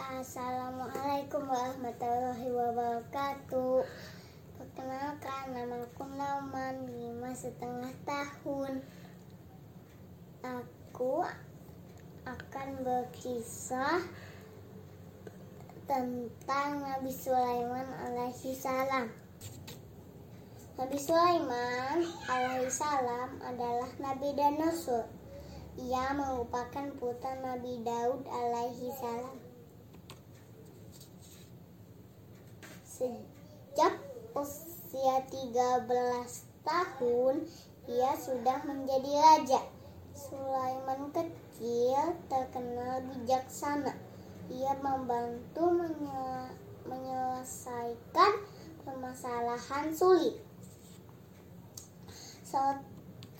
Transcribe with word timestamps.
Assalamualaikum 0.00 1.44
warahmatullahi 1.44 2.48
wabarakatuh. 2.48 3.84
Perkenalkan 4.56 5.52
nama 5.52 5.84
aku 5.84 6.08
Nauman, 6.16 6.88
lima 6.88 7.36
setengah 7.36 7.92
tahun. 8.08 8.80
Aku 10.40 11.20
akan 12.24 12.68
berkisah 12.80 14.00
tentang 15.84 16.80
Nabi 16.80 17.12
Sulaiman 17.12 17.84
alaihi 18.00 18.56
salam. 18.56 19.12
Nabi 20.80 20.96
Sulaiman 20.96 22.08
alaihi 22.24 22.72
salam 22.72 23.36
adalah 23.44 23.92
nabi 24.00 24.32
dan 24.32 24.64
rasul. 24.64 25.04
Ia 25.76 26.16
merupakan 26.16 26.88
putra 26.96 27.36
Nabi 27.44 27.84
Daud 27.84 28.24
alaihi 28.24 28.96
salam. 28.96 29.49
Sejak 33.00 33.96
usia 34.36 35.24
13 35.24 35.56
tahun, 36.60 37.48
ia 37.88 38.12
sudah 38.12 38.60
menjadi 38.68 39.08
raja. 39.16 39.64
Sulaiman 40.12 41.08
kecil 41.08 42.20
terkenal 42.28 43.00
bijaksana. 43.08 43.96
Ia 44.52 44.76
membantu 44.84 45.80
menyelesaikan 46.84 48.32
permasalahan 48.84 49.96
sulit. 49.96 50.36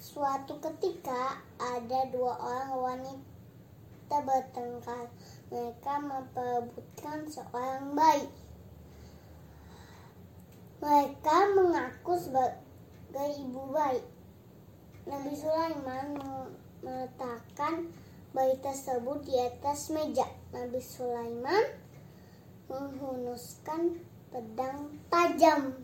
Suatu 0.01 0.57
ketika 0.57 1.37
ada 1.61 2.01
dua 2.09 2.33
orang 2.41 2.73
wanita 2.81 4.17
bertengkar. 4.25 5.13
Mereka 5.53 5.95
memperebutkan 6.01 7.29
seorang 7.29 7.93
bayi. 7.93 8.25
Mereka 10.81 11.53
mengaku 11.53 12.17
sebagai 12.17 13.29
ibu 13.37 13.69
bayi. 13.69 14.01
Nabi 15.05 15.37
Sulaiman 15.37 16.17
meletakkan 16.81 17.93
bayi 18.33 18.57
tersebut 18.65 19.21
di 19.29 19.37
atas 19.37 19.93
meja. 19.93 20.25
Nabi 20.57 20.81
Sulaiman 20.81 21.77
menghunuskan 22.73 24.01
pedang 24.33 24.97
tajam. 25.13 25.77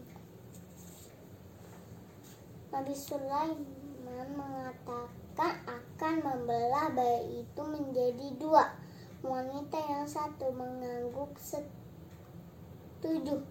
Nabi 2.73 2.97
Sulaiman 2.97 4.29
mengatakan 4.33 5.61
akan 5.69 6.15
membelah 6.25 6.89
bayi 6.97 7.45
itu 7.45 7.63
menjadi 7.69 8.33
dua. 8.41 8.73
Wanita 9.21 9.77
yang 9.77 10.09
satu 10.09 10.57
mengangguk 10.57 11.37
setuju 11.37 13.45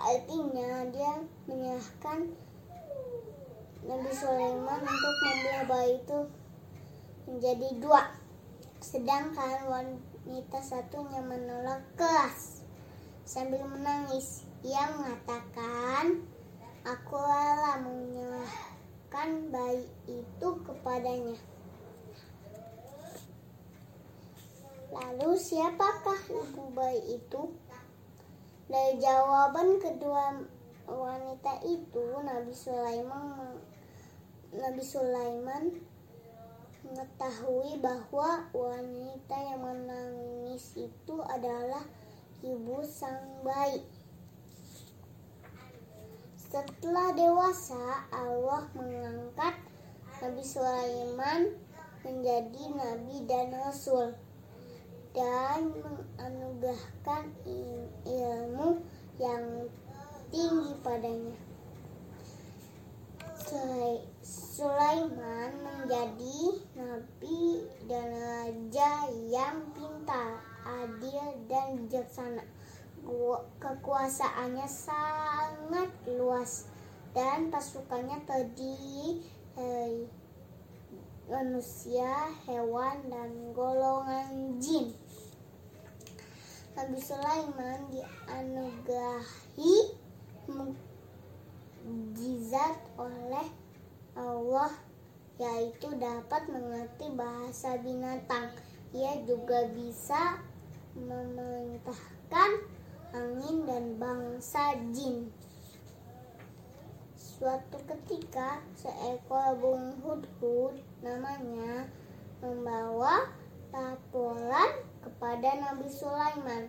Artinya 0.00 0.88
dia 0.88 1.12
menyerahkan 1.44 2.32
Nabi 3.84 4.12
Sulaiman 4.16 4.80
untuk 4.80 5.14
membelah 5.20 5.64
bayi 5.68 6.00
itu 6.00 6.20
menjadi 7.28 7.68
dua. 7.80 8.02
Sedangkan 8.80 9.68
wanita 9.68 10.60
satunya 10.64 11.20
menolak 11.20 11.84
keras 12.00 12.64
sambil 13.28 13.60
menangis. 13.68 14.48
Ia 14.64 14.88
mengatakan, 14.96 16.24
aku 16.84 17.16
rela 17.16 17.80
menyerahkan 17.84 19.28
bayi 19.52 19.84
itu 20.08 20.48
kepadanya. 20.64 21.36
Lalu 24.90 25.38
siapakah 25.38 26.20
ibu 26.28 26.64
bayi 26.72 27.20
itu? 27.20 27.52
Dari 28.70 29.02
jawaban 29.02 29.82
kedua 29.82 30.30
wanita 30.86 31.58
itu, 31.66 32.22
Nabi 32.22 32.54
Sulaiman 32.54 33.58
Nabi 34.54 34.82
Sulaiman 34.82 35.74
mengetahui 36.86 37.82
bahwa 37.82 38.46
wanita 38.54 39.36
yang 39.42 39.62
menangis 39.62 40.78
itu 40.78 41.16
adalah 41.26 41.82
ibu 42.46 42.78
sang 42.86 43.42
bayi. 43.42 43.82
Setelah 46.38 47.10
dewasa, 47.14 48.06
Allah 48.14 48.70
mengangkat 48.74 49.54
Nabi 50.22 50.42
Sulaiman 50.46 51.58
menjadi 52.06 52.64
nabi 52.74 53.22
dan 53.26 53.50
rasul 53.54 54.14
dan 55.10 55.74
menganugerahkan 55.74 57.24
ilmu 58.06 58.82
yang 59.18 59.66
tinggi 60.30 60.72
padanya. 60.80 61.36
Sulaiman 64.22 65.50
menjadi 65.66 66.40
nabi 66.78 67.66
dan 67.90 68.06
raja 68.14 69.10
yang 69.26 69.58
pintar, 69.74 70.38
adil 70.62 71.34
dan 71.50 71.82
bijaksana. 71.82 72.46
Kekuasaannya 73.58 74.68
sangat 74.70 75.90
luas 76.06 76.70
dan 77.10 77.50
pasukannya 77.50 78.22
terdiri 78.22 79.18
dari 79.58 80.19
manusia, 81.30 82.34
hewan, 82.50 83.06
dan 83.06 83.54
golongan 83.54 84.58
jin. 84.58 84.90
Nabi 86.74 86.98
Sulaiman 86.98 87.86
dianugerahi 87.94 89.94
mukjizat 91.86 92.74
oleh 92.98 93.46
Allah 94.18 94.74
yaitu 95.40 95.88
dapat 95.96 96.50
mengerti 96.50 97.08
bahasa 97.14 97.78
binatang. 97.78 98.50
Ia 98.90 99.22
juga 99.22 99.70
bisa 99.70 100.42
memerintahkan 100.98 102.50
angin 103.14 103.70
dan 103.70 103.94
bangsa 103.96 104.74
jin. 104.90 105.30
Suatu 107.40 107.80
ketika 107.88 108.60
seekor 108.76 109.56
burung 109.56 109.96
hudhud 110.04 110.76
namanya 111.00 111.88
membawa 112.44 113.32
laporan 113.72 114.84
kepada 115.00 115.48
Nabi 115.56 115.88
Sulaiman 115.88 116.68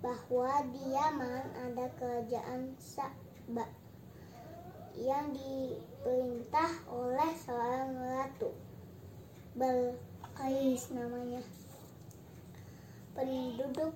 bahwa 0.00 0.64
di 0.72 0.96
Yaman 0.96 1.52
ada 1.52 1.92
kerajaan 2.00 2.80
Sa'ba 2.80 3.68
yang 4.96 5.36
diperintah 5.36 6.80
oleh 6.88 7.36
seorang 7.36 7.92
ratu 8.00 8.56
Belqais 9.52 10.96
namanya. 10.96 11.44
Penduduk 13.12 13.92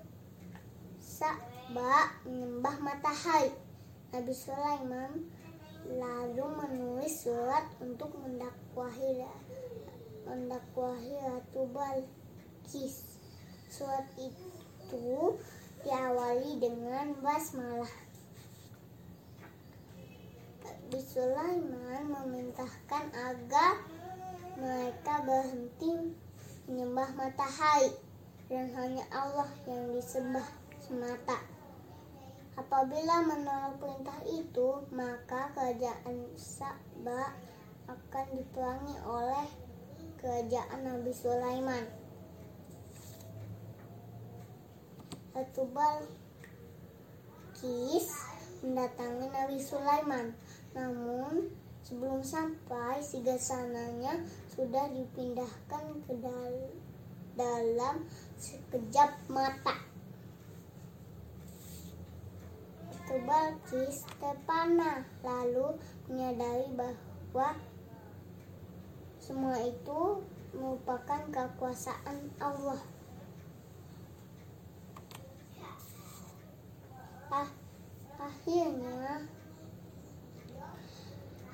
Sa'ba 1.01 2.13
menyembah 2.29 2.77
matahari. 2.77 3.57
Nabi 4.13 4.31
Sulaiman 4.37 5.33
lalu 5.93 6.45
menulis 6.49 7.25
surat 7.25 7.69
untuk 7.77 8.13
mendakwahi 8.17 9.25
mendakwahi 10.25 11.13
Ratu 11.21 11.69
Balkis. 11.69 13.21
Surat 13.69 14.09
itu 14.17 15.37
diawali 15.85 16.57
dengan 16.57 17.13
basmalah. 17.21 17.93
Nabi 20.85 21.01
Sulaiman 21.01 22.13
memerintahkan 22.13 23.05
agar 23.09 23.73
mereka 24.53 25.25
berhenti 25.25 26.13
menyembah 26.69 27.09
matahari 27.17 27.89
dan 28.53 28.69
hanya 28.77 29.01
Allah 29.09 29.49
yang 29.65 29.97
disembah 29.97 30.45
semata. 30.77 31.54
Apabila 32.55 33.19
menolak 33.27 33.75
perintah 33.83 34.15
itu, 34.23 34.79
maka 34.95 35.51
kerajaan 35.51 36.31
Sa'ba 36.39 37.35
akan 37.85 38.25
diperangi 38.31 38.95
oleh 39.03 39.43
kerajaan 40.23 40.87
Nabi 40.87 41.11
Sulaiman. 41.11 41.83
Ratu 45.35 45.67
Balkis 45.75 46.07
mendatangi 48.63 49.27
Nabi 49.35 49.59
Sulaiman. 49.59 50.31
Namun, 50.71 51.51
sebelum 51.83 52.23
sampai, 52.23 53.03
sigasananya 53.03 54.23
sudah 54.55 54.87
dipindahkan 54.95 56.07
ke 56.07 56.15
dalam 57.35 58.07
sekejap 58.39 59.11
mata. 59.27 59.94
Balkis 63.23 64.03
terpana 64.19 65.07
lalu 65.23 65.79
menyadari 66.11 66.67
bahwa 66.75 67.55
semua 69.23 69.57
itu 69.63 70.25
merupakan 70.55 71.21
kekuasaan 71.31 72.29
Allah. 72.39 72.81
ah, 77.35 77.49
akhirnya 78.21 79.27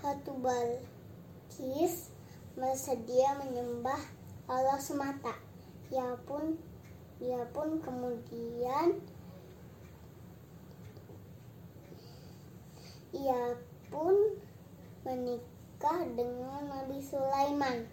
Ratu 0.02 0.34
Balkis 0.42 2.10
bersedia 2.58 3.38
menyembah 3.38 4.02
Allah 4.50 4.82
semata. 4.82 5.38
Ia 5.94 6.18
pun 6.26 6.58
ia 7.22 7.46
pun 7.54 7.78
kemudian 7.82 8.98
ia 13.12 13.60
pun 13.92 14.16
menikah 15.04 16.00
dengan 16.16 16.62
Nabi 16.68 17.00
Sulaiman. 17.04 17.88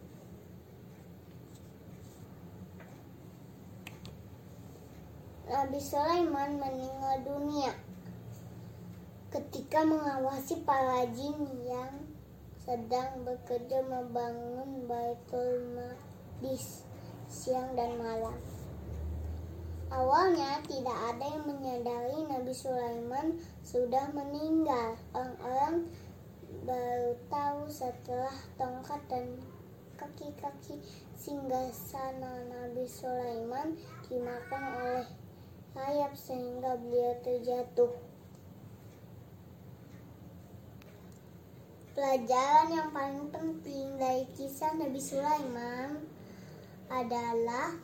Nabi 5.49 5.81
Sulaiman 5.81 6.61
meninggal 6.61 7.25
dunia 7.25 7.73
ketika 9.29 9.85
mengawasi 9.85 10.61
para 10.65 11.09
jin 11.13 11.37
yang 11.65 11.93
sedang 12.69 13.25
bekerja 13.25 13.81
membangun 13.81 14.85
Baitul 14.85 15.73
Maqdis 15.73 16.85
siang 17.29 17.73
dan 17.73 17.97
malam. 17.97 18.37
Awalnya 19.89 20.61
tidak 20.69 20.99
ada 21.17 21.25
yang 21.33 21.45
menyadari 21.49 22.21
Nabi 22.29 22.53
Sulaiman 22.53 23.41
sudah 23.65 24.13
meninggal. 24.13 25.01
Orang-orang 25.17 25.89
baru 26.69 27.17
tahu 27.33 27.73
setelah 27.73 28.37
tongkat 28.61 29.01
dan 29.09 29.41
kaki-kaki 29.97 30.77
singgasana 31.17 32.45
Nabi 32.53 32.85
Sulaiman 32.85 33.81
dimakan 34.13 34.63
oleh 34.77 35.09
sayap 35.73 36.13
sehingga 36.13 36.77
beliau 36.77 37.17
terjatuh. 37.25 37.93
Pelajaran 41.97 42.69
yang 42.71 42.91
paling 42.93 43.27
penting 43.33 43.97
dari 43.97 44.29
kisah 44.37 44.71
Nabi 44.77 45.01
Sulaiman 45.01 45.99
adalah 46.93 47.75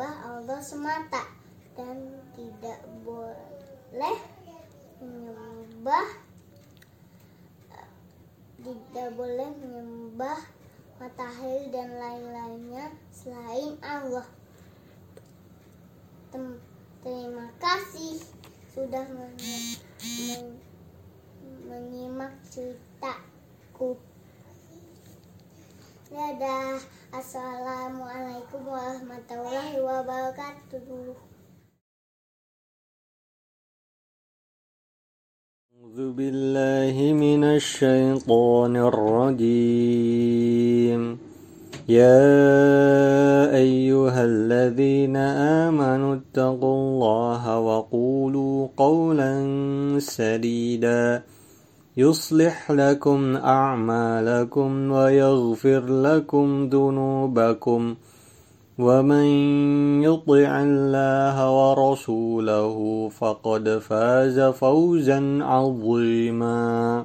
menyembah 0.00 0.32
Allah 0.32 0.60
semata 0.64 1.28
dan 1.76 2.24
tidak 2.32 2.80
boleh 3.04 4.16
menyembah 4.96 6.08
tidak 8.64 9.08
boleh 9.12 9.48
menyembah 9.60 10.40
matahari 10.96 11.68
dan 11.68 12.00
lain-lainnya 12.00 12.88
selain 13.12 13.76
Allah. 13.84 14.24
Terima 17.04 17.52
kasih 17.60 18.24
sudah 18.72 19.04
menyimak 21.68 22.32
ceritaku. 22.48 24.00
Dadah. 26.10 26.82
Assalamualaikum 27.14 28.66
warahmatullahi 28.66 29.78
wabarakatuh. 29.78 31.14
أعوذ 35.70 36.12
بالله 36.18 36.96
من 37.14 37.42
الشيطان 37.46 38.74
الرجيم 38.90 39.40
يا 41.86 42.26
أيها 43.54 44.20
الذين 44.24 45.16
آمنوا 45.70 46.14
اتقوا 46.14 46.74
الله 46.74 47.42
وقولوا 47.58 48.68
قولا 48.76 49.32
سديدا 49.98 51.22
يصلح 51.96 52.70
لكم 52.70 53.36
أعمالكم 53.36 54.90
ويغفر 54.90 55.84
لكم 55.86 56.68
ذنوبكم 56.72 57.94
ومن 58.78 59.24
يطع 60.02 60.62
الله 60.62 61.36
ورسوله 61.50 63.08
فقد 63.08 63.78
فاز 63.78 64.40
فوزا 64.40 65.38
عظيما 65.42 67.04